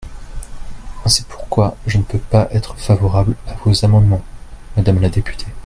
C’est 1.05 1.27
pourquoi 1.27 1.77
je 1.85 1.99
ne 1.99 2.03
peux 2.03 2.17
pas 2.17 2.47
être 2.49 2.75
favorable 2.75 3.35
à 3.47 3.53
vos 3.63 3.85
amendements, 3.85 4.23
madame 4.75 4.99
la 4.99 5.11
députée. 5.11 5.45